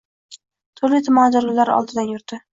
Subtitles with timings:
[0.79, 2.43] Turli-tuman atirgullar oldidan yurdi.